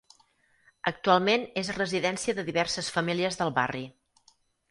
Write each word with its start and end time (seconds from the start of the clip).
Actualment 0.91 1.43
és 1.63 1.69
residència 1.75 2.35
de 2.39 2.47
diverses 2.49 2.91
famílies 2.97 3.39
del 3.43 3.53
barri. 3.61 3.85